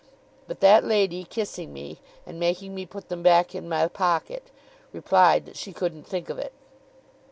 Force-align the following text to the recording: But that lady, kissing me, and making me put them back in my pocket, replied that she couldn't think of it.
But 0.47 0.61
that 0.61 0.83
lady, 0.83 1.23
kissing 1.23 1.71
me, 1.71 1.99
and 2.25 2.39
making 2.39 2.73
me 2.73 2.87
put 2.87 3.09
them 3.09 3.21
back 3.21 3.53
in 3.53 3.69
my 3.69 3.87
pocket, 3.87 4.49
replied 4.91 5.45
that 5.45 5.55
she 5.57 5.73
couldn't 5.73 6.07
think 6.07 6.27
of 6.27 6.39
it. 6.39 6.53